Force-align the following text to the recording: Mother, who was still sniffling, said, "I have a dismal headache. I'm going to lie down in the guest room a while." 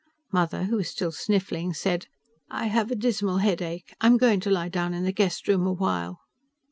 Mother, 0.31 0.63
who 0.63 0.77
was 0.77 0.89
still 0.89 1.11
sniffling, 1.11 1.75
said, 1.75 2.07
"I 2.49 2.65
have 2.65 2.89
a 2.89 2.95
dismal 2.95 3.37
headache. 3.37 3.93
I'm 4.01 4.17
going 4.17 4.39
to 4.39 4.49
lie 4.49 4.67
down 4.69 4.95
in 4.95 5.03
the 5.03 5.11
guest 5.11 5.47
room 5.47 5.67
a 5.67 5.73
while." 5.73 6.21